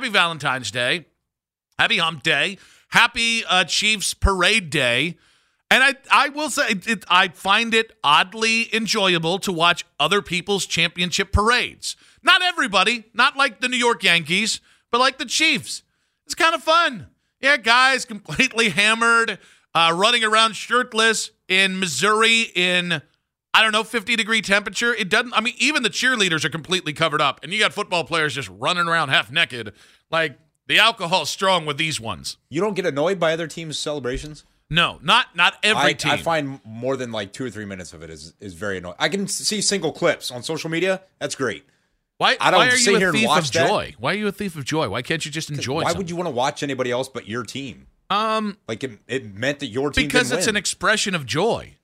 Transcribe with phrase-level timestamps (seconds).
[0.00, 1.04] happy Valentine's Day,
[1.78, 2.56] happy Hump Day,
[2.88, 5.18] happy uh, Chiefs Parade Day.
[5.70, 10.64] And I, I will say, it, I find it oddly enjoyable to watch other people's
[10.64, 11.96] championship parades.
[12.22, 15.82] Not everybody, not like the New York Yankees, but like the Chiefs.
[16.24, 17.08] It's kind of fun.
[17.42, 19.38] Yeah, guys completely hammered,
[19.74, 23.02] uh, running around shirtless in Missouri in,
[23.52, 24.94] I don't know, 50 degree temperature.
[24.94, 28.04] It doesn't, I mean, even the cheerleaders are completely covered up, and you got football
[28.04, 29.72] players just running around half naked.
[30.10, 30.38] Like,
[30.68, 32.36] the alcohol's strong with these ones.
[32.48, 34.44] You don't get annoyed by other teams' celebrations?
[34.72, 36.12] No, not not every I, team.
[36.12, 38.94] I find more than like two or three minutes of it is is very annoying.
[39.00, 41.02] I can see single clips on social media.
[41.18, 41.64] That's great.
[42.18, 43.68] why, I don't why are sit you here a and thief watch of that.
[43.68, 43.94] joy?
[43.98, 44.88] Why are you a thief of joy?
[44.88, 45.74] Why can't you just enjoy?
[45.74, 45.98] Why something?
[45.98, 47.88] would you want to watch anybody else but your team?
[48.10, 50.54] Um, Like it, it meant that your team because it's win.
[50.54, 51.74] an expression of joy.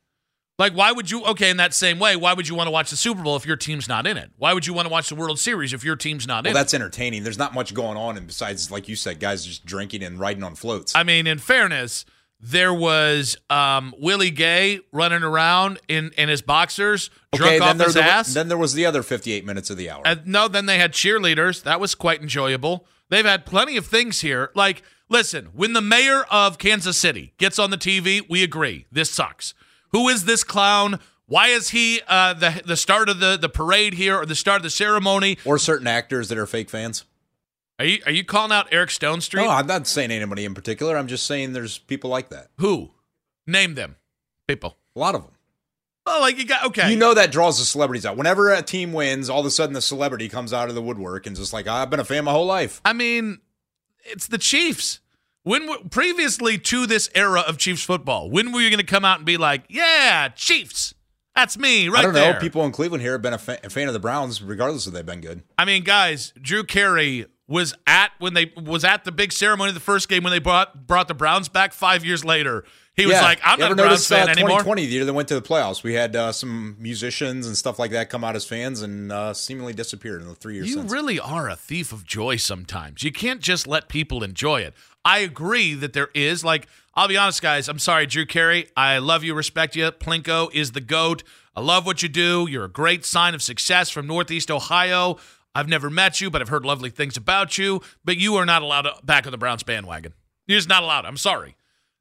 [0.59, 1.23] Like, why would you?
[1.25, 3.45] Okay, in that same way, why would you want to watch the Super Bowl if
[3.45, 4.31] your team's not in it?
[4.39, 6.55] Why would you want to watch the World Series if your team's not well, in
[6.55, 6.79] that's it?
[6.79, 7.25] That's entertaining.
[7.25, 10.43] There's not much going on, and besides, like you said, guys just drinking and riding
[10.43, 10.95] on floats.
[10.97, 12.07] I mean, in fairness,
[12.41, 18.03] there was um, Willie Gay running around in in his boxers, drunk off his there-
[18.05, 18.33] ass.
[18.33, 20.03] then there was the other 58 minutes of the hour.
[20.07, 21.63] Uh, no, then they had cheerleaders.
[21.65, 22.87] That was quite enjoyable.
[23.11, 24.51] They've had plenty of things here.
[24.55, 29.11] Like, listen, when the mayor of Kansas City gets on the TV, we agree this
[29.11, 29.53] sucks.
[29.97, 31.01] Who is this clown?
[31.25, 34.59] Why is he uh, the the start of the the parade here or the start
[34.59, 35.39] of the ceremony?
[35.47, 37.05] or certain actors that are fake fans.
[37.79, 39.43] Are you are you calling out Eric Stonestreet?
[39.43, 40.99] No, I'm not saying anybody in particular.
[40.99, 42.49] I'm just saying there's people like that.
[42.59, 42.91] Who?
[43.47, 43.97] Name them,
[44.47, 44.77] people.
[44.95, 45.33] A lot of them.
[46.05, 46.91] Oh, like you got okay.
[46.91, 48.19] You know that draws the celebrities out.
[48.19, 51.27] Whenever a team wins, all of a sudden the celebrity comes out of the woodwork
[51.27, 52.83] and just like, I've been a fan my whole life.
[52.85, 53.41] I mean,
[54.05, 55.01] it's the Chiefs.
[55.47, 59.19] When previously to this era of Chiefs football, when were you going to come out
[59.19, 60.93] and be like, "Yeah, Chiefs,
[61.37, 62.33] that's me right I don't there"?
[62.35, 62.41] know.
[62.41, 64.93] People in Cleveland here have been a, fa- a fan of the Browns, regardless of
[64.93, 65.45] they've been good.
[65.57, 69.75] I mean, guys, Drew Carey was at when they was at the big ceremony of
[69.75, 72.65] the first game when they brought brought the Browns back five years later.
[72.97, 73.23] He was Yeah.
[73.23, 75.29] like, "I'm You not a Browns notice, fan uh, anymore." 2020, the year they went
[75.29, 78.45] to the playoffs, we had uh, some musicians and stuff like that come out as
[78.45, 80.91] fans and uh, seemingly disappeared in the three years You since.
[80.91, 83.05] really are a thief of joy sometimes.
[83.05, 84.75] You can't just let people enjoy it.
[85.07, 87.69] I agree that there is, like, I'll be honest, guys.
[87.69, 88.69] I'm sorry, Drew Carey.
[88.77, 89.91] I love you, respect you.
[89.93, 91.23] Plinko is the GOAT.
[91.55, 92.47] I love what you do.
[92.51, 95.17] You're a great sign of success from Northeast Ohio.
[95.55, 97.81] I've never met you, but I've heard lovely things about you.
[98.05, 100.13] But you are not allowed to back on the Browns bandwagon.
[100.47, 101.07] You're just not allowed.
[101.07, 101.57] I'm sorry.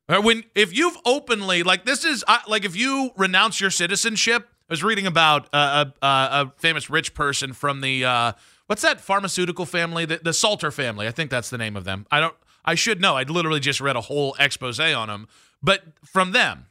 [0.10, 4.50] Uh, When if you've openly like this is like if you renounce your citizenship.
[4.70, 8.32] I was reading about a, a, a famous rich person from the uh,
[8.66, 11.08] what's that pharmaceutical family, the, the Salter family.
[11.08, 12.08] I think that's the name of them.
[12.12, 12.36] I don't.
[12.66, 13.16] I should know.
[13.16, 15.28] I'd literally just read a whole expose on them,
[15.62, 16.66] but from them.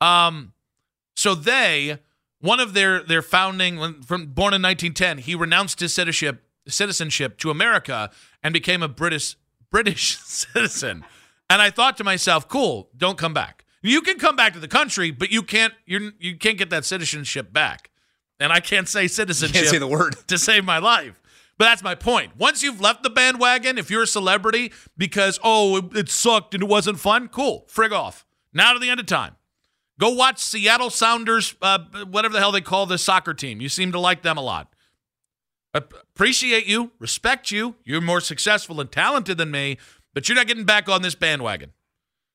[0.00, 0.52] Um,
[1.16, 1.98] so they
[2.40, 7.50] one of their their founding from born in 1910, he renounced his citizenship citizenship to
[7.50, 8.10] America
[8.42, 9.36] and became a British
[9.70, 11.04] British citizen.
[11.48, 13.64] And I thought to myself, cool, don't come back.
[13.82, 16.84] You can come back to the country, but you can't you're you can't get that
[16.84, 17.90] citizenship back.
[18.38, 20.16] And I can't say You citizenship can't say the word.
[20.28, 21.19] to save my life.
[21.60, 22.38] But that's my point.
[22.38, 26.62] Once you've left the bandwagon, if you're a celebrity because oh it, it sucked and
[26.62, 28.24] it wasn't fun, cool, frig off.
[28.54, 29.36] Now to the end of time.
[29.98, 33.60] Go watch Seattle Sounders, uh, whatever the hell they call this soccer team.
[33.60, 34.74] You seem to like them a lot.
[35.74, 37.74] Appreciate you, respect you.
[37.84, 39.76] You're more successful and talented than me,
[40.14, 41.72] but you're not getting back on this bandwagon.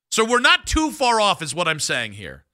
[0.08, 2.44] So we're not too far off, is what I'm saying here.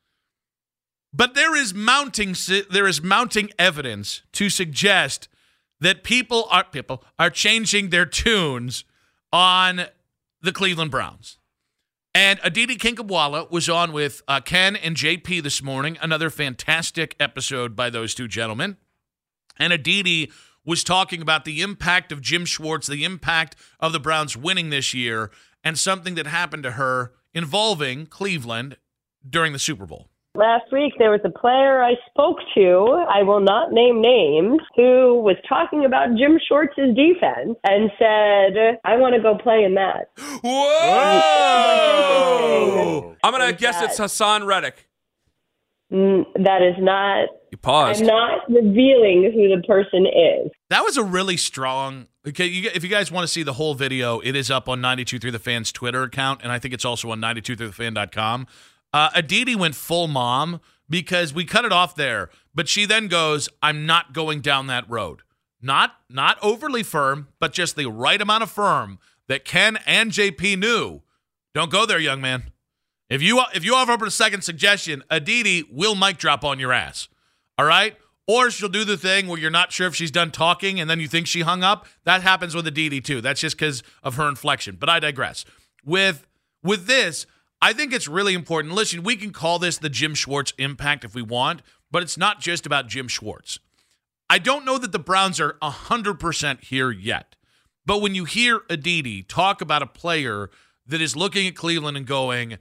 [1.13, 2.35] But there is mounting
[2.71, 5.29] there is mounting evidence to suggest
[5.83, 8.85] that people are people are changing their tunes
[9.33, 9.87] on
[10.41, 11.39] the Cleveland Browns.
[12.15, 15.99] And Aditi Kinkhabwala was on with uh, Ken and JP this morning.
[16.01, 18.77] Another fantastic episode by those two gentlemen.
[19.59, 20.31] And Aditi
[20.65, 24.95] was talking about the impact of Jim Schwartz, the impact of the Browns winning this
[24.95, 25.31] year,
[25.65, 28.77] and something that happened to her involving Cleveland
[29.29, 30.12] during the Super Bowl.
[30.35, 35.21] Last week, there was a player I spoke to, I will not name names, who
[35.21, 40.09] was talking about Jim Schwartz's defense and said, I want to go play in that.
[40.43, 40.51] Whoa!
[43.23, 44.89] I'm gonna guess that- it's Haason Reddick.
[45.93, 48.01] Mm, That is not, You paused.
[48.01, 50.51] I'm not revealing who the person is.
[50.71, 52.07] That was a really strong.
[52.27, 54.81] Okay, you, if you guys want to see the whole video, it is up on
[54.81, 58.47] 923 The Fan's Twitter account, and I think it's also on 923thefan.com.
[58.93, 63.49] Uh, Aditi went full mom because we cut it off there, but she then goes,
[63.63, 65.23] "I'm not going down that road."
[65.61, 68.99] Not not overly firm, but just the right amount of firm
[69.29, 71.03] that Ken and JP knew.
[71.55, 72.51] Don't go there, young man.
[73.09, 76.73] If you if you offer up a second suggestion, Aditi will mic drop on your
[76.73, 77.09] ass.
[77.59, 77.97] All right?
[78.27, 81.01] Or she'll do the thing where you're not sure if she's done talking and then
[81.01, 81.87] you think she hung up.
[82.05, 83.21] That happens with Aditi too.
[83.21, 84.77] That's just because of her inflection.
[84.79, 85.45] But I digress.
[85.85, 86.27] With
[86.63, 87.27] with this,
[87.63, 88.75] I think it's really important.
[88.75, 91.63] Listen, we can call this the Jim Schwartz impact if we want,
[91.93, 93.61] but it's not just about Jim Schwartz.
[94.29, 97.37] I don't know that the Browns are 100% here yet.
[97.87, 100.51] But when you hear Aditi talk about a player
[100.87, 102.59] that is looking at Cleveland and going,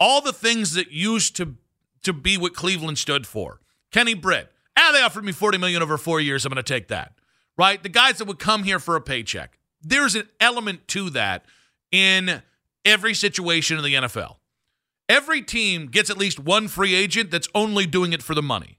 [0.00, 1.56] all the things that used to
[2.04, 3.60] to be what Cleveland stood for.
[3.90, 6.46] Kenny Britt, ah, they offered me 40 million over four years.
[6.46, 7.12] I'm going to take that.
[7.58, 7.82] Right?
[7.82, 9.58] The guys that would come here for a paycheck.
[9.82, 11.44] There's an element to that
[11.90, 12.42] in
[12.88, 14.36] every situation in the NFL.
[15.08, 18.78] Every team gets at least one free agent that's only doing it for the money.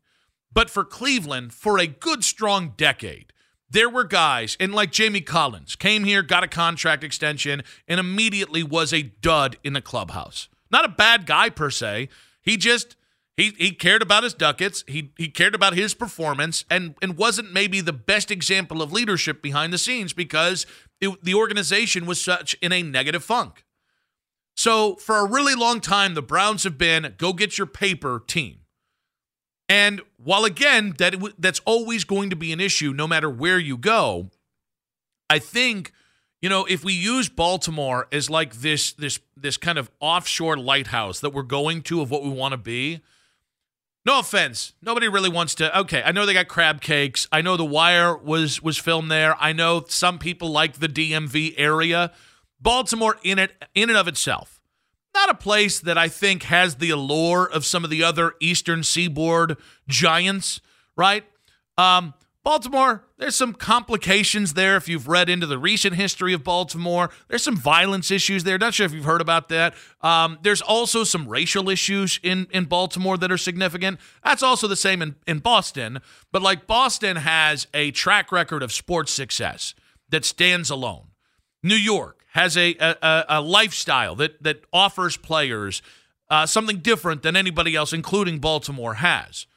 [0.52, 3.34] But for Cleveland, for a good strong decade,
[3.70, 8.64] there were guys, and like Jamie Collins, came here, got a contract extension, and immediately
[8.64, 10.50] was a dud in the clubhouse.
[10.72, 12.10] Not a bad guy per se.
[12.42, 12.96] He just
[13.38, 14.84] he he cared about his ducats.
[14.88, 19.42] He he cared about his performance, and and wasn't maybe the best example of leadership
[19.42, 20.66] behind the scenes because
[21.00, 23.66] it, the organization was such in a negative funk.
[24.60, 28.58] So for a really long time, the Browns have been go get your paper team.
[29.70, 33.78] And while again that that's always going to be an issue no matter where you
[33.78, 34.32] go,
[35.30, 35.94] I think
[36.42, 41.22] you know if we use Baltimore as like this this this kind of offshore lighthouse
[41.22, 43.00] that we're going to of what we want to be.
[44.06, 45.80] No offense, nobody really wants to.
[45.80, 47.30] Okay, I know they got crab cakes.
[47.32, 49.42] I know The Wire was was filmed there.
[49.42, 52.12] I know some people like the DMV area.
[52.62, 54.60] Baltimore in it in and of itself
[55.14, 58.84] not a place that I think has the allure of some of the other Eastern
[58.84, 59.58] Seaboard
[59.88, 60.62] giants,
[60.96, 61.26] right?
[61.78, 62.14] Um,
[62.44, 67.10] Baltimore, there's some complications there if you've read into the recent history of Baltimore.
[67.28, 68.58] There's some violence issues there.
[68.58, 69.74] Not sure if you've heard about that.
[70.02, 74.00] Um, there's also some racial issues in, in Baltimore that are significant.
[74.24, 76.00] That's also the same in, in Boston.
[76.32, 79.76] But like Boston has a track record of sports success
[80.10, 81.08] that stands alone.
[81.62, 85.82] New York, has a, a, a lifestyle that, that offers players
[86.30, 89.48] uh, something different than anybody else, including Baltimore, has.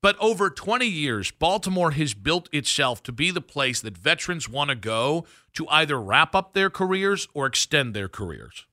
[0.00, 4.70] But over 20 years, Baltimore has built itself to be the place that veterans want
[4.70, 8.66] to go to either wrap up their careers or extend their careers.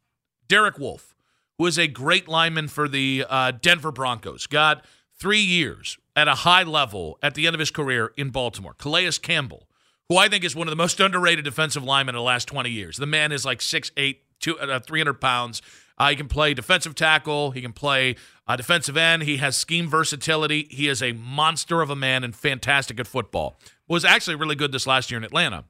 [0.48, 1.16] Derek Wolfe,
[1.58, 4.86] who is a great lineman for the uh, Denver Broncos, got
[5.18, 8.76] three years at a high level at the end of his career in Baltimore.
[8.78, 9.68] Calais Campbell,
[10.10, 12.70] who I think is one of the most underrated defensive linemen in the last 20
[12.70, 12.98] years.
[12.98, 15.62] The man is like 6'8, two, uh, 300 pounds.
[15.98, 17.52] Uh, he can play defensive tackle.
[17.52, 18.16] He can play
[18.48, 19.24] uh, defensive end.
[19.24, 20.68] He has scheme versatility.
[20.70, 23.58] He is a monster of a man and fantastic at football.
[23.88, 25.66] Was actually really good this last year in Atlanta.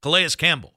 [0.00, 0.74] Calais Campbell,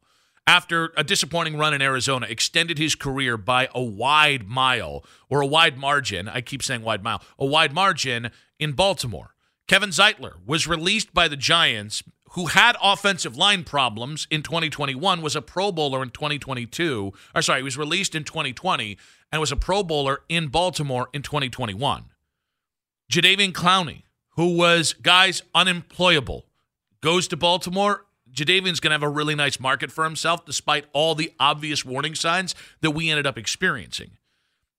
[0.48, 5.48] after a disappointing run in Arizona, extended his career by a wide mile or a
[5.48, 6.28] wide margin.
[6.28, 8.30] I keep saying wide mile, a wide margin
[8.60, 9.36] in Baltimore.
[9.68, 15.36] Kevin Zeitler was released by the Giants who had offensive line problems in 2021, was
[15.36, 17.14] a Pro Bowler in 2022.
[17.34, 18.98] Or sorry, he was released in 2020
[19.32, 22.06] and was a Pro Bowler in Baltimore in 2021.
[23.12, 24.04] Jadeveon Clowney,
[24.36, 26.46] who was guys unemployable,
[27.02, 28.06] goes to Baltimore.
[28.32, 32.16] Jadeveon's going to have a really nice market for himself, despite all the obvious warning
[32.16, 34.12] signs that we ended up experiencing.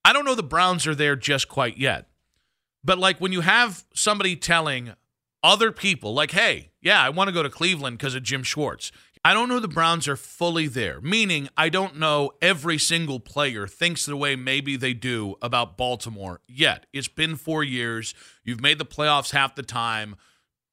[0.04, 2.08] I don't know the Browns are there just quite yet.
[2.84, 4.92] But like when you have somebody telling
[5.42, 8.92] other people, like, hey, yeah, I want to go to Cleveland because of Jim Schwartz.
[9.24, 13.66] I don't know the Browns are fully there, meaning I don't know every single player
[13.66, 16.86] thinks the way maybe they do about Baltimore yet.
[16.92, 18.14] It's been four years.
[18.44, 20.14] You've made the playoffs half the time.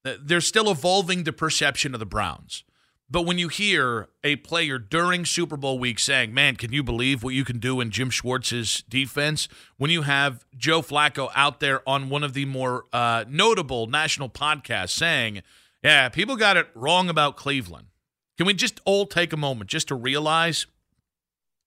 [0.03, 2.63] They're still evolving the perception of the Browns.
[3.09, 7.23] But when you hear a player during Super Bowl week saying, man, can you believe
[7.23, 9.47] what you can do in Jim Schwartz's defense?
[9.77, 14.29] When you have Joe Flacco out there on one of the more uh, notable national
[14.29, 15.41] podcasts saying,
[15.83, 17.87] yeah, people got it wrong about Cleveland.
[18.37, 20.65] Can we just all take a moment just to realize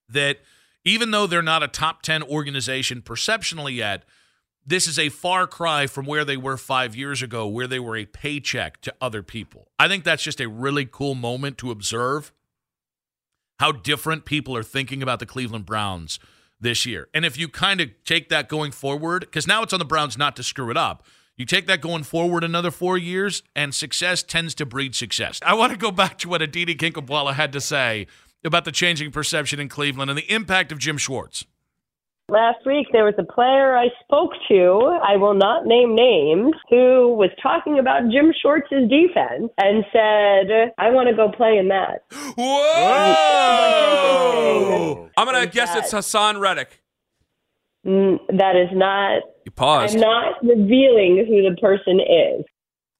[0.09, 0.39] that
[0.85, 4.05] even though they're not a top 10 organization perceptionally yet,
[4.65, 7.97] this is a far cry from where they were five years ago, where they were
[7.97, 9.69] a paycheck to other people.
[9.79, 12.33] I think that's just a really cool moment to observe
[13.61, 16.19] how different people are thinking about the Cleveland Browns
[16.61, 17.09] this year.
[17.15, 20.19] And if you kind of take that going forward, because now it's on the Browns
[20.19, 21.05] not to screw it up.
[21.37, 25.39] You take that going forward another four years, and success tends to breed success.
[25.45, 28.07] I want to go back to what Aditi Kinkhabwala had to say
[28.43, 31.45] about the changing perception in Cleveland and the impact of Jim Schwartz.
[32.31, 37.15] Last week, there was a player I spoke to, I will not name names, who
[37.15, 42.03] was talking about Jim Schwartz's defense and said, I want to go play in that.
[42.35, 42.47] Whoa!
[45.17, 46.83] I'm going to guess it's Haason Reddick.
[47.87, 49.23] That is not.
[49.45, 49.95] You paused.
[49.95, 52.45] I'm not revealing who the person is.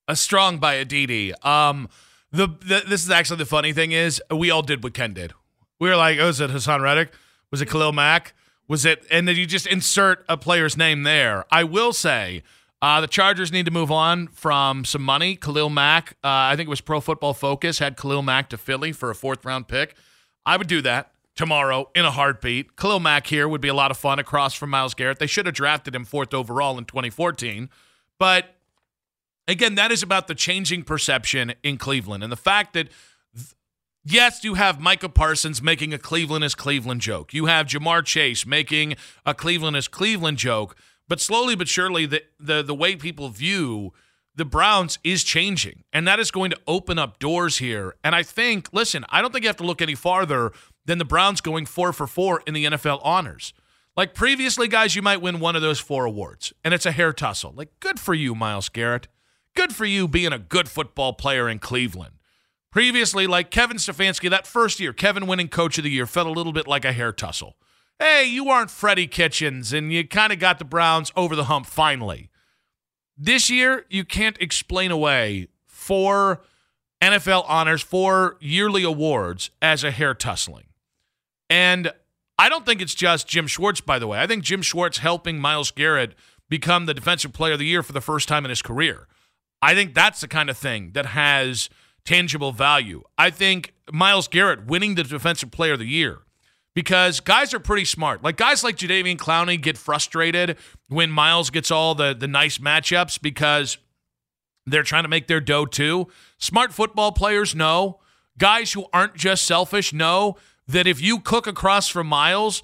[0.07, 1.33] A strong by Aditi.
[1.43, 1.89] Um,
[2.31, 5.33] the, the this is actually the funny thing is we all did what Ken did.
[5.77, 7.11] We were like, oh, was it Haason Reddick?
[7.51, 8.33] Was it Khalil Mack?
[8.69, 9.05] Was it?
[9.11, 11.43] And then you just insert a player's name there.
[11.51, 12.43] I will say.
[12.79, 15.35] Uh, the Chargers need to move on from some money.
[15.35, 18.91] Khalil Mack, uh, I think it was Pro Football Focus, had Khalil Mack to Philly
[18.91, 19.95] for a fourth round pick.
[20.45, 22.75] I would do that tomorrow in a heartbeat.
[22.75, 25.19] Khalil Mack here would be a lot of fun across from Myles Garrett.
[25.19, 27.69] They should have drafted him fourth overall in 2014.
[28.19, 28.55] But
[29.47, 32.89] again, that is about the changing perception in Cleveland and the fact that
[34.03, 37.33] yes, you have Micah Parsons making a Cleveland is Cleveland joke.
[37.33, 40.75] You have Ja'Marr Chase making a Cleveland is Cleveland joke.
[41.07, 43.93] But slowly but surely, the, the, the way people view
[44.35, 45.83] the Browns is changing.
[45.91, 47.95] And that is going to open up doors here.
[48.03, 50.51] And I think, listen, I don't think you have to look any farther
[50.87, 53.53] than the Browns going four for four in the NFL honors.
[53.95, 57.13] Like previously, guys, you might win one of those four awards, and it's a hair
[57.13, 57.53] tussle.
[57.55, 59.07] Like, good for you, Myles Garrett.
[59.55, 62.13] Good for you being a good football player in Cleveland.
[62.71, 66.31] Previously, like Kevin Stefanski, that first year, Kevin winning coach of the year felt a
[66.31, 67.55] little bit like a hair tussle.
[67.99, 71.65] Hey, you aren't Freddie Kitchens, and you kind of got the Browns over the hump
[71.65, 72.29] finally.
[73.17, 76.41] This year, you can't explain away four
[77.01, 80.66] NFL honors, four yearly awards as a hair tussling.
[81.49, 81.91] And
[82.37, 84.19] I don't think it's just Jim Schwartz, by the way.
[84.19, 86.13] I think Jim Schwartz helping Myles Garrett
[86.49, 89.07] become the defensive player of the year for the first time in his career.
[89.61, 91.69] I think that's the kind of thing that has
[92.05, 93.03] tangible value.
[93.17, 96.19] I think Myles Garrett winning the defensive player of the year
[96.73, 98.23] because guys are pretty smart.
[98.23, 100.57] Like guys like Jadeveon Clowney get frustrated
[100.89, 103.77] when Myles gets all the the nice matchups because
[104.67, 106.07] they're trying to make their dough too.
[106.37, 107.99] Smart football players know.
[108.37, 110.37] Guys who aren't just selfish know
[110.67, 112.63] that if you cook across from Myles,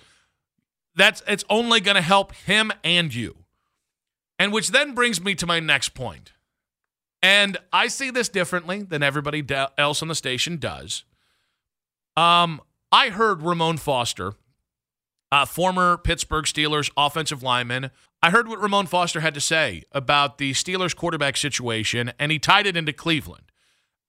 [0.96, 3.38] that's it's only going to help him and you.
[4.38, 6.34] And which then brings me to my next point.
[7.22, 9.46] And I see this differently than everybody
[9.78, 11.06] else on the station does.
[12.18, 14.34] Um, I heard Ramon Foster,
[15.32, 17.92] uh, former Pittsburgh Steelers offensive lineman.
[18.22, 22.40] I heard what Ramon Foster had to say about the Steelers quarterback situation, and he
[22.40, 23.52] tied it into Cleveland.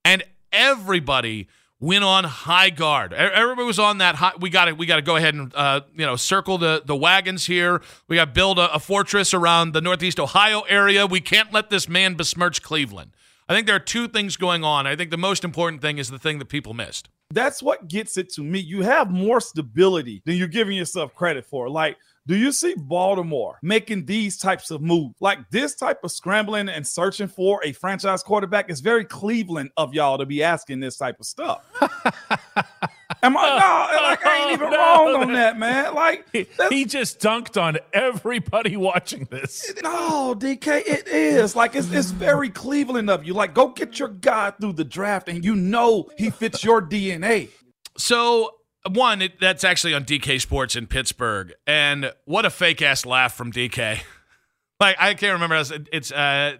[0.04, 1.48] And everybody
[1.84, 3.12] went on high guard.
[3.12, 4.32] Everybody was on that high.
[4.40, 6.96] We got to we got to go ahead and uh, you know circle the the
[6.96, 7.82] wagons here.
[8.08, 11.06] We got to build a, a fortress around the Northeast Ohio area.
[11.06, 13.12] We can't let this man besmirch Cleveland.
[13.48, 14.86] I think there are two things going on.
[14.86, 17.10] I think the most important thing is the thing that people missed.
[17.30, 18.58] That's what gets it to me.
[18.58, 21.68] You have more stability than you're giving yourself credit for.
[21.68, 25.14] Like, do you see Baltimore making these types of moves?
[25.20, 29.92] Like this type of scrambling and searching for a franchise quarterback is very Cleveland of
[29.92, 31.62] y'all to be asking this type of stuff.
[33.22, 35.94] Am I no, like I ain't even no, wrong on that, man.
[35.94, 36.26] Like
[36.70, 39.72] he just dunked on everybody watching this.
[39.82, 41.54] No, DK, it is.
[41.54, 43.34] Like it's it's very Cleveland of you.
[43.34, 47.50] Like go get your guy through the draft and you know he fits your DNA.
[47.96, 48.50] So
[48.90, 53.34] one, it, that's actually on DK Sports in Pittsburgh, and what a fake ass laugh
[53.34, 54.00] from DK.
[54.80, 55.62] like I can't remember.
[55.92, 56.56] It's uh,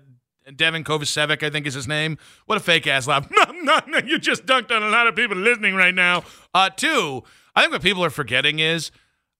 [0.54, 2.18] Devin Kovacevic, I think is his name.
[2.46, 3.28] What a fake ass laugh.
[3.62, 6.24] no, no, you just dunked on a lot of people listening right now.
[6.52, 7.22] Uh, two,
[7.54, 8.90] I think what people are forgetting is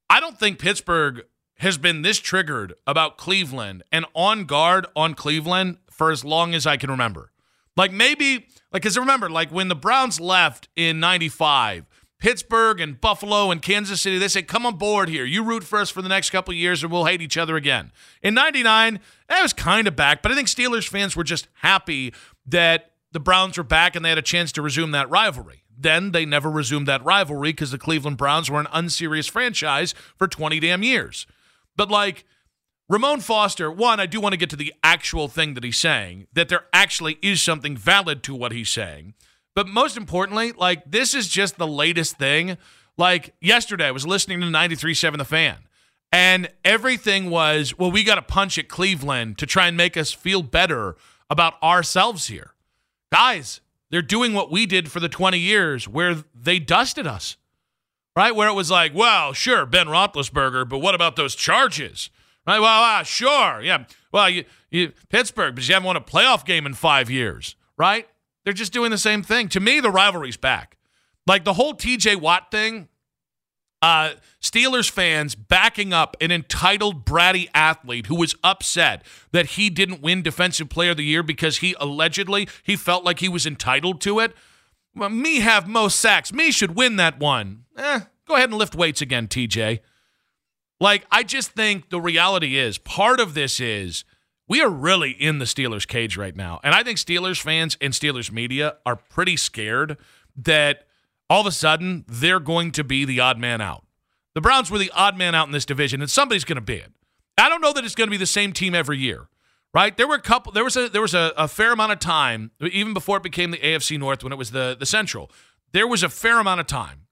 [0.09, 1.25] I don't think Pittsburgh
[1.59, 6.67] has been this triggered about Cleveland and on guard on Cleveland for as long as
[6.67, 7.31] I can remember.
[7.77, 11.87] Like maybe, like, because remember, like when the Browns left in 95,
[12.19, 15.25] Pittsburgh and Buffalo and Kansas City, they say, come on board here.
[15.25, 17.93] You root for us for the next couple years or we'll hate each other again.
[18.23, 21.49] In 99, eh, that was kind of back, but I think Steelers fans were just
[21.55, 22.15] happy
[22.47, 25.65] that the Browns were back and they had a chance to resume that rivalry.
[25.77, 30.29] Then they never resumed that rivalry because the Cleveland Browns were an unserious franchise for
[30.29, 31.27] 20 damn years.
[31.77, 32.25] But like,
[32.89, 36.27] Ramon Foster, one, I do want to get to the actual thing that he's saying,
[36.35, 39.15] that there actually is something valid to what he's saying.
[39.55, 42.57] But most importantly, like this is just the latest thing.
[42.97, 45.57] Like yesterday, I was listening to 93.7 The Fan,
[46.13, 50.13] and everything was, well, we got to punch at Cleveland to try and make us
[50.13, 50.97] feel better
[51.29, 52.55] about ourselves here.
[53.13, 57.37] Guys, they're doing what we did for the 20 years where they dusted us,
[58.17, 58.35] right?
[58.35, 62.11] Where it was like, well, sure, Ben Roethlisberger, but what about those charges?
[62.47, 62.61] Right?
[62.61, 63.63] Well, uh, sure.
[63.63, 63.85] Yeah.
[64.13, 68.07] Well, you, you, Pittsburgh, but you haven't won a playoff game in five years, right?
[68.45, 69.49] They're just doing the same thing.
[69.49, 70.77] To me, the rivalry's back.
[71.27, 72.89] Like the whole TJ Watt thing,
[73.81, 80.03] uh, Steelers fans backing up an entitled bratty athlete who was upset that he didn't
[80.03, 84.01] win Defensive Player of the Year because he allegedly he felt like he was entitled
[84.03, 84.35] to it.
[84.95, 86.33] Well, me have most sacks.
[86.33, 87.65] Me should win that one.
[87.77, 89.81] Eh, go ahead and lift weights again, TJ.
[90.81, 94.05] Like I just think the reality is part of this is
[94.49, 96.61] we are really in the Steelers cage right now.
[96.63, 99.97] And I think Steelers fans and Steelers media are pretty scared
[100.37, 100.87] that
[101.31, 103.85] all of a sudden they're going to be the odd man out.
[104.35, 106.75] The Browns were the odd man out in this division, and somebody's going to be
[106.75, 106.93] it.
[107.39, 109.29] I don't know that it's going to be the same team every year,
[109.73, 109.97] right?
[109.97, 110.53] There were a couple.
[110.53, 113.51] There was a there was a, a fair amount of time, even before it became
[113.51, 115.31] the AFC North, when it was the the Central.
[115.73, 117.07] There was a fair amount of time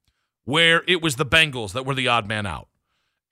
[0.44, 2.68] where it was the Bengals that were the odd man out.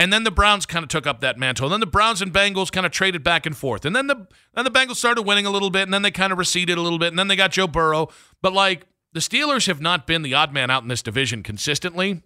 [0.00, 1.66] And then the Browns kind of took up that mantle.
[1.66, 3.84] And then the Browns and Bengals kind of traded back and forth.
[3.84, 6.32] And then the then the Bengals started winning a little bit, and then they kind
[6.32, 8.08] of receded a little bit, and then they got Joe Burrow.
[8.40, 12.22] But like the Steelers have not been the odd man out in this division consistently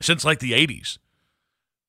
[0.00, 0.98] since like the 80s.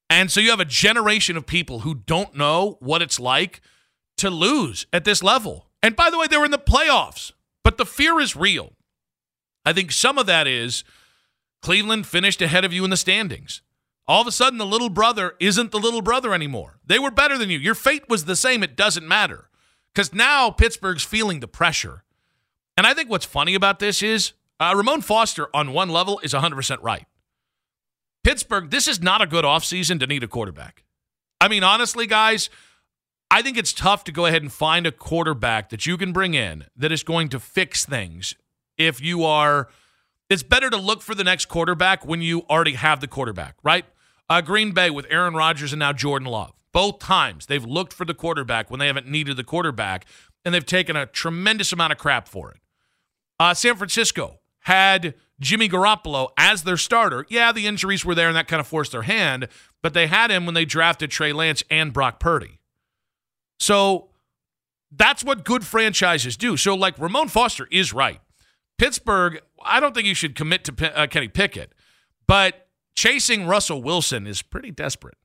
[0.10, 3.62] And so you have a generation of people who don't know what it's like
[4.18, 5.68] to lose at this level.
[5.84, 8.74] And by the way, they were in the playoffs, but the fear is real.
[9.64, 10.84] I think some of that is
[11.62, 13.62] Cleveland finished ahead of you in the standings.
[14.08, 16.80] All of a sudden, the little brother isn't the little brother anymore.
[16.86, 17.58] They were better than you.
[17.58, 18.64] Your fate was the same.
[18.64, 19.50] It doesn't matter.
[19.94, 22.04] Because now Pittsburgh's feeling the pressure.
[22.78, 26.34] And I think what's funny about this is uh, Ramon Foster, on one level, is
[26.34, 27.06] 100% right.
[28.24, 30.84] Pittsburgh, this is not a good offseason to need a quarterback.
[31.42, 32.50] I mean, honestly, guys,
[33.30, 36.34] I think it's tough to go ahead and find a quarterback that you can bring
[36.34, 38.36] in that is going to fix things
[38.78, 39.70] if you are.
[40.30, 43.86] It's better to look for the next quarterback when you already have the quarterback, right?
[44.30, 46.54] Uh, Green Bay with Aaron Rodgers and now Jordan Love.
[46.74, 50.06] Both times they've looked for the quarterback when they haven't needed the quarterback,
[50.44, 52.60] and they've taken a tremendous amount of crap for it.
[53.40, 57.26] Uh, San Francisco had Jimmy Garoppolo as their starter.
[57.30, 59.48] Yeah, the injuries were there, and that kind of forced their hand,
[59.82, 62.60] but they had him when they drafted Trey Lance and Brock Purdy.
[63.60, 64.10] So
[64.92, 66.58] that's what good franchises do.
[66.58, 68.20] So, like Ramon Foster is right.
[68.78, 71.74] Pittsburgh, I don't think you should commit to uh, Kenny Pickett,
[72.28, 72.67] but
[72.98, 75.18] Chasing Russell Wilson is pretty desperate.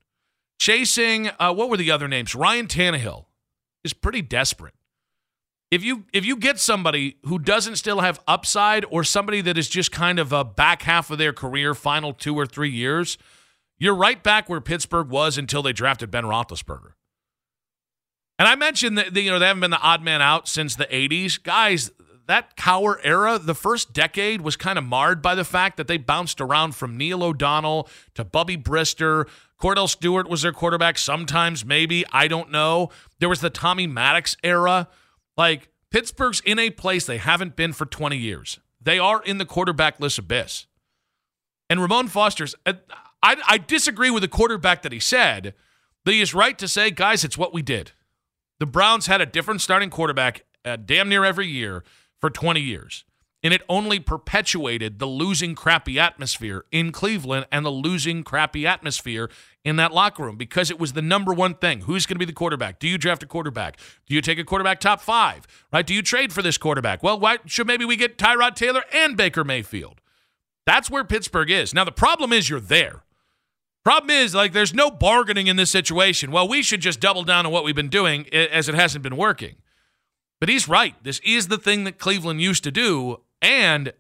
[0.61, 2.35] Chasing uh, what were the other names?
[2.35, 3.25] Ryan Tannehill
[3.83, 4.75] is pretty desperate.
[5.71, 9.71] If you if you get somebody who doesn't still have upside or somebody that is
[9.71, 13.17] just kind of a back half of their career, final two or three years,
[13.79, 16.93] you're right back where Pittsburgh was until they drafted Ben Roethlisberger.
[18.39, 20.85] And I mentioned that you know they haven't been the odd man out since the
[20.85, 21.91] '80s, guys
[22.27, 25.97] that Cowher era, the first decade was kind of marred by the fact that they
[25.97, 29.29] bounced around from Neil O'Donnell to Bubby Brister.
[29.61, 32.05] Cordell Stewart was their quarterback sometimes, maybe.
[32.13, 32.91] I don't know.
[33.19, 34.89] There was the Tommy Maddox era.
[35.37, 38.59] Like, Pittsburgh's in a place they haven't been for 20 years.
[38.81, 40.67] They are in the quarterbackless abyss.
[41.71, 42.75] And Ramon Foster's, uh,
[43.23, 45.55] I, I disagree with the quarterback that he said,
[46.05, 47.93] but he is right to say, guys, it's what we did.
[48.59, 51.85] The Browns had a different starting quarterback uh, damn near every year
[52.23, 53.05] for 20 years.
[53.45, 59.29] And it only perpetuated the losing crappy atmosphere in Cleveland and the losing crappy atmosphere
[59.65, 61.81] in that locker room because it was the number one thing.
[61.81, 62.79] Who's going to be the quarterback?
[62.79, 63.79] Do you draft a quarterback?
[64.07, 65.49] Do you take a quarterback top five?
[65.73, 65.85] Right?
[65.85, 67.03] Do you trade for this quarterback?
[67.03, 70.01] Well, why should maybe we get Tyrod Taylor and Baker Mayfield?
[70.65, 71.75] That's where Pittsburgh is.
[71.75, 73.03] Now, the problem is you're there.
[73.83, 76.31] Problem is, like, there's no bargaining in this situation.
[76.31, 79.17] Well, we should just double down on what we've been doing as it hasn't been
[79.17, 79.57] working.
[80.43, 80.97] But he's right.
[81.05, 83.21] This is the thing that Cleveland used to do.
[83.41, 83.93] And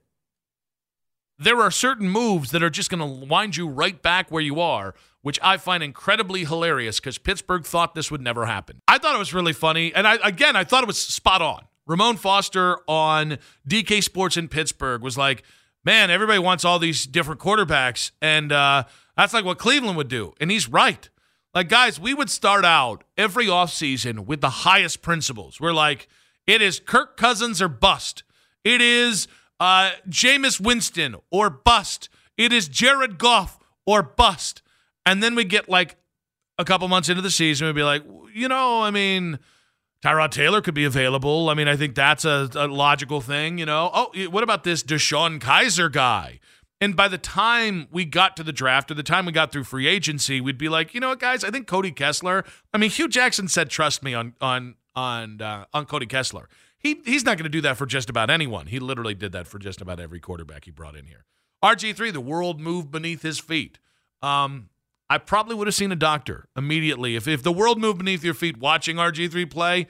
[1.39, 4.61] there are certain moves that are just going to wind you right back where you
[4.61, 8.81] are, which I find incredibly hilarious because Pittsburgh thought this would never happen.
[8.89, 9.95] I thought it was really funny.
[9.95, 11.63] And I, again, I thought it was spot on.
[11.87, 15.45] Ramon Foster on DK Sports in Pittsburgh was like,
[15.85, 18.11] man, everybody wants all these different quarterbacks.
[18.21, 18.83] And uh,
[19.17, 20.35] that's like what Cleveland would do.
[20.41, 21.09] And he's right.
[21.55, 25.61] Like, guys, we would start out every offseason with the highest principles.
[25.61, 26.09] We're like,
[26.47, 28.23] it is Kirk Cousins or bust.
[28.65, 29.29] It is
[29.61, 32.09] uh, Jameis Winston or bust.
[32.37, 34.63] It is Jared Goff or bust.
[35.05, 35.97] And then we get like
[36.59, 38.03] a couple months into the season, we'd be like,
[38.35, 39.39] you know, I mean,
[40.05, 41.49] Tyrod Taylor could be available.
[41.49, 43.91] I mean, I think that's a, a logical thing, you know.
[43.93, 46.41] Oh, what about this DeShone Kizer guy?
[46.81, 49.65] And by the time we got to the draft, or the time we got through
[49.65, 51.45] free agency, we'd be like, you know what, guys?
[51.45, 52.45] I think Cody Kessler.
[52.75, 56.49] I mean, Hue Jackson said, "Trust me on on on uh, on Cody Kessler.
[56.79, 58.67] He he's not going to do that for just about anyone.
[58.67, 61.25] He literally did that for just about every quarterback he brought in here.
[61.63, 63.79] RG three, the world moved beneath his feet.
[64.21, 64.69] Um,
[65.09, 68.35] I probably would have seen a doctor immediately if if the world moved beneath your
[68.35, 69.87] feet watching RG three play.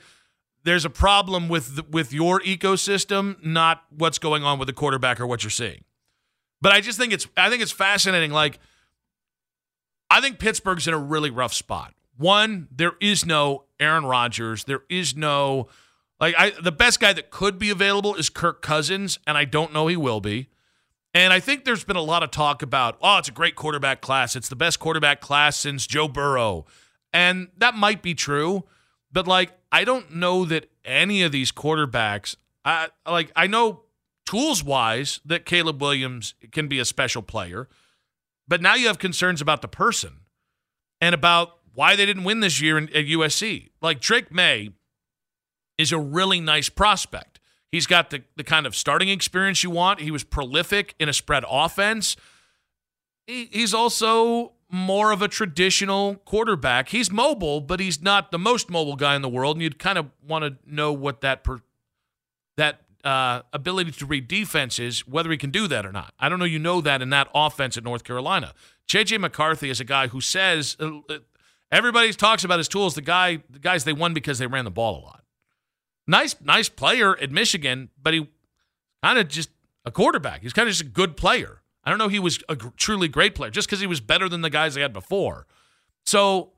[0.64, 5.20] There's a problem with the, with your ecosystem, not what's going on with the quarterback
[5.20, 5.82] or what you're seeing.
[6.60, 8.30] But I just think it's I think it's fascinating.
[8.30, 8.58] Like
[10.10, 11.94] I think Pittsburgh's in a really rough spot.
[12.22, 14.64] One, there is no Aaron Rodgers.
[14.64, 15.68] There is no
[16.20, 19.72] like I the best guy that could be available is Kirk Cousins, and I don't
[19.72, 20.48] know he will be.
[21.14, 24.00] And I think there's been a lot of talk about, oh, it's a great quarterback
[24.00, 24.34] class.
[24.34, 26.64] It's the best quarterback class since Joe Burrow.
[27.12, 28.64] And that might be true,
[29.12, 33.82] but like I don't know that any of these quarterbacks, I, like, I know
[34.26, 37.68] tools wise that Caleb Williams can be a special player,
[38.46, 40.20] but now you have concerns about the person
[41.00, 43.70] and about why they didn't win this year in, at USC.
[43.80, 44.70] Like, Drake Maye
[45.78, 47.40] is a really nice prospect.
[47.70, 50.00] He's got the, the kind of starting experience you want.
[50.00, 52.16] He was prolific in a spread offense.
[53.26, 56.90] He, he's also more of a traditional quarterback.
[56.90, 59.56] He's mobile, but he's not the most mobile guy in the world.
[59.56, 61.60] And you'd kind of want to know what that per,
[62.56, 66.14] that uh, ability to read defense is, whether he can do that or not.
[66.18, 66.44] I don't know.
[66.44, 68.54] You know that in that offense at North Carolina.
[68.88, 71.18] JJ McCarthy is a guy who says uh, uh,
[71.72, 72.94] everybody talks about his tools.
[72.94, 75.24] The guy, the guys they won because they ran the ball a lot.
[76.06, 78.28] Nice, nice player at Michigan, but he
[79.02, 79.50] kind of just
[79.84, 80.42] a quarterback.
[80.42, 81.62] He's kind of just a good player.
[81.84, 84.42] I don't know he was a truly great player just because he was better than
[84.42, 85.46] the guys they had before.
[86.04, 86.52] So,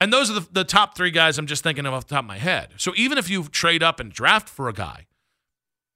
[0.00, 2.24] and those are the, the top three guys I'm just thinking of off the top
[2.24, 2.70] of my head.
[2.76, 5.06] So even if you trade up and draft for a guy,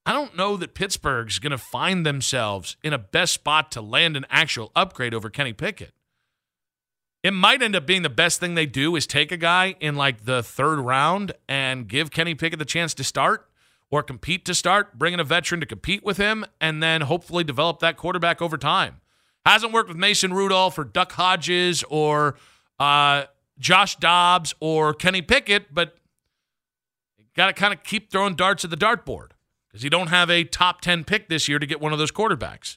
[0.05, 4.17] I don't know that Pittsburgh's going to find themselves in a best spot to land
[4.17, 5.93] an actual upgrade over Kenny Pickett.
[7.27, 9.97] It might end up being the best thing they do is take a guy in
[9.97, 13.51] like the third round and give Kenny Pickett the chance to start
[13.91, 17.81] or compete to start, bringing a veteran to compete with him, and then hopefully develop
[17.81, 19.01] that quarterback over time.
[19.45, 22.37] Hasn't worked with Mason Rudolph or Duck Hodges or
[22.79, 23.25] uh,
[23.59, 25.97] Josh Dobbs or Kenny Pickett, but
[27.35, 29.31] got to kind of keep throwing darts at the dartboard
[29.69, 32.13] because you don't have a top 10 pick this year to get one of those
[32.13, 32.77] quarterbacks.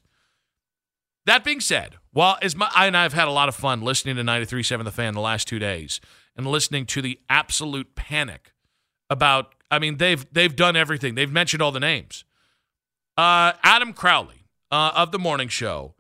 [1.29, 3.83] That being said, while as my, I and I have had a lot of fun
[3.83, 6.01] listening to 93.7 The Fan the last two days
[6.35, 8.51] and listening to the absolute panic
[9.11, 11.13] about I mean, they've they've done everything.
[11.13, 12.25] They've mentioned all the names.
[13.15, 15.93] Uh, Adam Crowley uh, of the morning show.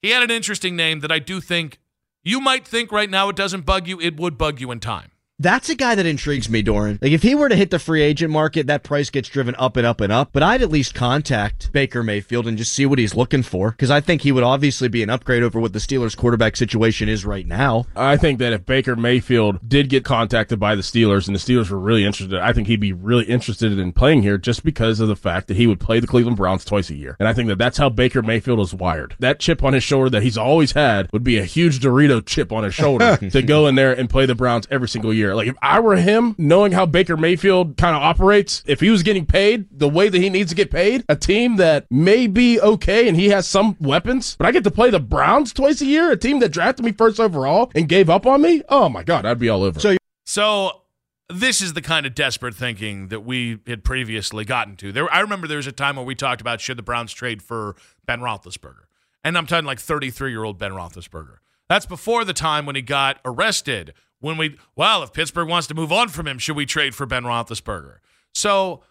[0.00, 1.80] He had an interesting name that I do think
[2.22, 4.00] you might think right now it doesn't bug you.
[4.00, 5.10] It would bug you in time.
[5.38, 6.98] That's a guy that intrigues me, Doran.
[7.02, 9.76] Like, if he were to hit the free agent market, that price gets driven up
[9.76, 10.30] and up and up.
[10.32, 13.72] But I'd at least contact Baker Mayfield and just see what he's looking for.
[13.72, 17.10] Because I think he would obviously be an upgrade over what the Steelers quarterback situation
[17.10, 17.84] is right now.
[17.94, 21.68] I think that if Baker Mayfield did get contacted by the Steelers and the Steelers
[21.68, 25.08] were really interested, I think he'd be really interested in playing here just because of
[25.08, 27.14] the fact that he would play the Cleveland Browns twice a year.
[27.18, 29.14] And I think that that's how Baker Mayfield is wired.
[29.18, 32.52] That chip on his shoulder that he's always had would be a huge Dorito chip
[32.52, 35.25] on his shoulder to go in there and play the Browns every single year.
[35.34, 39.02] Like, if I were him, knowing how Baker Mayfield kind of operates, if he was
[39.02, 42.60] getting paid the way that he needs to get paid, a team that may be
[42.60, 45.86] okay and he has some weapons, but I get to play the Browns twice a
[45.86, 48.62] year, a team that drafted me first overall and gave up on me.
[48.68, 49.80] Oh my God, I'd be all over.
[49.80, 50.82] So, so
[51.28, 54.92] this is the kind of desperate thinking that we had previously gotten to.
[54.92, 57.42] There, I remember there was a time where we talked about should the Browns trade
[57.42, 58.84] for Ben Roethlisberger,
[59.24, 61.38] and I'm talking like 33 year old Ben Roethlisberger.
[61.68, 65.74] That's before the time when he got arrested when we well, if Pittsburgh wants to
[65.74, 67.98] move on from him, should we trade for Ben Roethlisberger?
[68.34, 68.82] So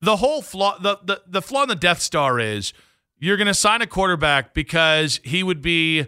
[0.00, 2.72] the whole flaw, the the, the flaw in the Death Star is
[3.18, 6.06] you're going to sign a quarterback because he would be.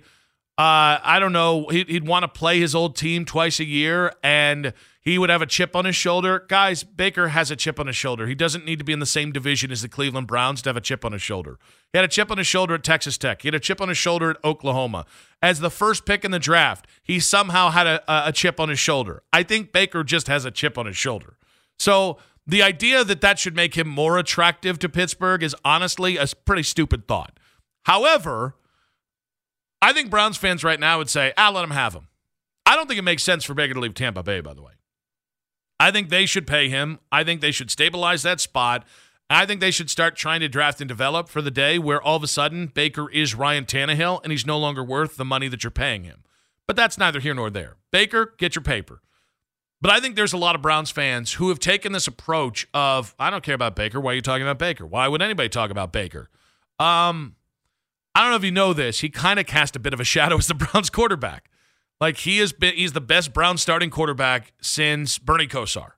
[0.59, 1.67] Uh, I don't know.
[1.69, 4.73] He'd, he'd want to play his old team twice a year, and
[5.07, 6.45] he would have a chip on his shoulder.
[6.49, 8.27] Guys, Baker has a chip on his shoulder.
[8.27, 10.77] He doesn't need to be in the same division as the Cleveland Browns to have
[10.77, 11.61] a chip on his shoulder.
[11.93, 13.43] He had a chip on his shoulder at Texas Tech.
[13.43, 15.07] He had a chip on his shoulder at Oklahoma
[15.41, 18.81] as the first pick in the draft, he somehow had a, a chip on his
[18.81, 19.23] shoulder.
[19.33, 21.37] I think Baker just has a chip on his shoulder.
[21.79, 26.27] So the idea that that should make him more attractive to Pittsburgh is honestly a
[26.45, 27.39] pretty stupid thought.
[27.85, 28.57] However,
[29.81, 32.09] I think Browns fans right now would say, ah, let him have him.
[32.65, 34.73] I don't think it makes sense for Baker to leave Tampa Bay, by the way.
[35.79, 36.99] I think they should pay him.
[37.13, 38.85] I think they should stabilize that spot.
[39.29, 42.17] I think they should start trying to draft and develop for the day where all
[42.17, 45.65] of a sudden Baker is Ryan Tannehill and he's no longer worth the money that
[45.65, 46.23] you're paying him.
[46.67, 47.77] But that's neither here nor there.
[47.91, 49.03] Baker, get your paper.
[49.81, 53.15] But I think there's a lot of Browns fans who have taken this approach of,
[53.19, 54.01] I don't care about Baker.
[54.01, 54.87] Why are you talking about Baker?
[54.87, 56.31] Why would anybody talk about Baker?
[56.79, 57.35] Um,
[58.15, 59.01] I don't know if you know this.
[59.01, 61.51] He kind of cast a bit of a shadow as the Browns quarterback.
[62.01, 65.93] Like he has been, he's the best Brown starting quarterback since Bernie Kosar.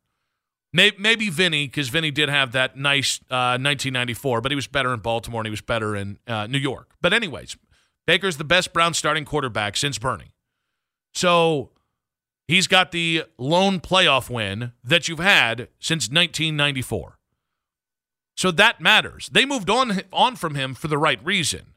[0.73, 5.01] Maybe Vinny, because Vinny did have that nice uh, 1994, but he was better in
[5.01, 6.91] Baltimore and he was better in uh, New York.
[7.01, 7.57] But, anyways,
[8.07, 10.33] Baker's the best Brown starting quarterback since Bernie.
[11.15, 11.71] So
[12.47, 17.19] he's got the lone playoff win that you've had since 1994.
[18.37, 19.31] So that matters.
[19.33, 21.75] They moved on on from him for the right reason.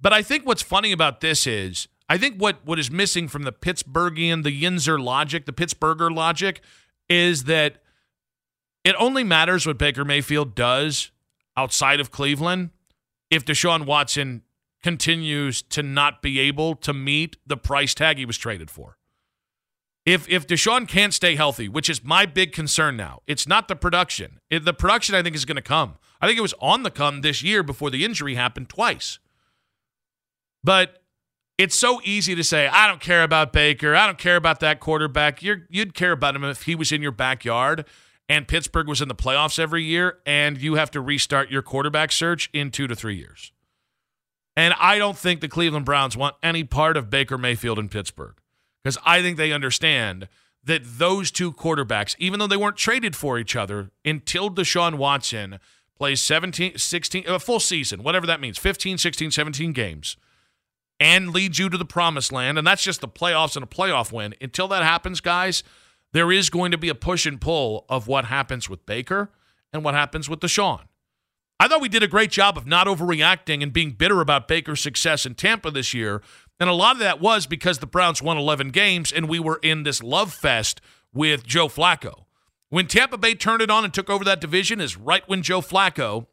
[0.00, 3.44] But I think what's funny about this is I think what, what is missing from
[3.44, 6.60] the Pittsburghian, the Yinzer logic, the Pittsburgher logic,
[7.08, 7.82] is that
[8.84, 11.10] it only matters what Baker Mayfield does
[11.56, 12.70] outside of Cleveland
[13.30, 14.42] if Deshaun Watson
[14.82, 18.98] continues to not be able to meet the price tag he was traded for.
[20.04, 23.76] If if Deshaun can't stay healthy, which is my big concern now, it's not the
[23.76, 24.40] production.
[24.50, 25.96] It, the production I think is going to come.
[26.20, 29.18] I think it was on the come this year before the injury happened twice.
[30.62, 31.02] But
[31.58, 33.94] it's so easy to say, I don't care about Baker.
[33.94, 35.42] I don't care about that quarterback.
[35.42, 37.84] You're, you'd care about him if he was in your backyard
[38.28, 42.10] and Pittsburgh was in the playoffs every year and you have to restart your quarterback
[42.10, 43.52] search in two to three years.
[44.56, 48.34] And I don't think the Cleveland Browns want any part of Baker Mayfield in Pittsburgh
[48.82, 50.28] because I think they understand
[50.62, 55.58] that those two quarterbacks, even though they weren't traded for each other until Deshaun Watson
[55.96, 60.16] plays 17, 16, a full season, whatever that means, 15, 16, 17 games,
[61.00, 62.58] and leads you to the promised land.
[62.58, 64.34] And that's just the playoffs and a playoff win.
[64.40, 65.62] Until that happens, guys,
[66.12, 69.30] there is going to be a push and pull of what happens with Baker
[69.72, 70.82] and what happens with Deshaun.
[71.60, 74.80] I thought we did a great job of not overreacting and being bitter about Baker's
[74.80, 76.22] success in Tampa this year.
[76.60, 79.60] And a lot of that was because the Browns won 11 games and we were
[79.62, 80.80] in this love fest
[81.12, 82.24] with Joe Flacco.
[82.70, 85.60] When Tampa Bay turned it on and took over that division is right when Joe
[85.60, 86.26] Flacco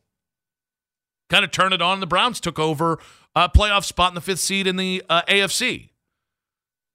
[1.29, 2.99] kind of turned it on and the Browns took over
[3.35, 5.89] a playoff spot in the fifth seed in the uh, AFC.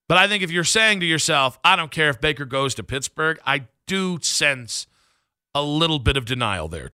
[0.09, 2.85] But I think if you're saying to yourself, I don't care if Baker goes to
[2.85, 4.87] Pittsburgh, I do sense
[5.55, 6.93] a little bit of denial there.